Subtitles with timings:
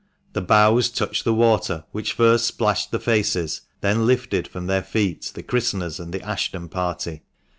[0.33, 5.31] The bows touched the water, which first splashed the faces, then lifted from their feet
[5.35, 7.21] the christeners and the Ashton party.